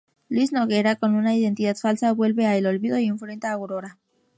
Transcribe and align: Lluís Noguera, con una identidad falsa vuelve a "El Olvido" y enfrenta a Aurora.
Lluís 0.29 0.51
Noguera, 0.51 0.95
con 0.95 1.13
una 1.13 1.35
identidad 1.35 1.75
falsa 1.77 2.11
vuelve 2.11 2.47
a 2.47 2.57
"El 2.57 2.65
Olvido" 2.65 2.97
y 2.97 3.05
enfrenta 3.05 3.51
a 3.51 3.53
Aurora. 3.53 3.99